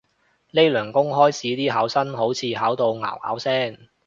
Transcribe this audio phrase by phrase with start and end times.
[0.49, 3.87] 呢輪公開試啲考生好似考到拗拗聲